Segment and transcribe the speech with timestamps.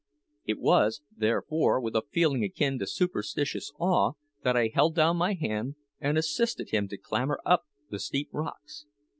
[0.45, 5.35] It was, therefore, with a feeling akin to superstitious awe that I held down my
[5.35, 8.87] hand and assisted him to clamber up the steep rocks.